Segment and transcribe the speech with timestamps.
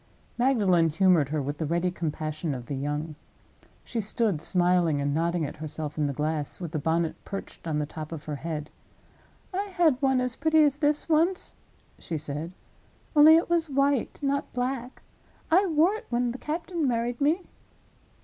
[0.35, 3.13] Magdalen humored her, with the ready compassion of the young.
[3.83, 7.77] She stood smiling and nodding at herself in the glass, with the bonnet perched on
[7.77, 8.71] the top of her head.
[9.53, 11.55] "I had one as pretty as this, once,"
[11.99, 15.03] she said—"only it was white, not black.
[15.51, 17.43] I wore it when the captain married me."